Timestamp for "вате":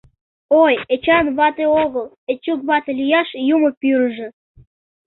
1.37-1.65, 2.69-2.91